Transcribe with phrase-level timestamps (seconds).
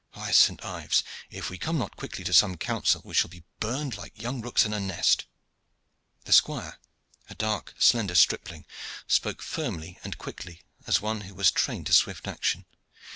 [0.13, 0.65] By St.
[0.65, 1.03] Ives!
[1.29, 4.65] if we come not quickly to some counsel we shall be burned like young rooks
[4.65, 5.25] in a nest."
[6.25, 6.79] The squire,
[7.29, 8.65] a dark, slender stripling,
[9.05, 12.65] spoke firmly and quickly, as one who was trained to swift action.